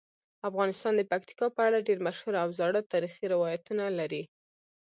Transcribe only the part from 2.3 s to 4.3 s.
او زاړه تاریخی روایتونه لري.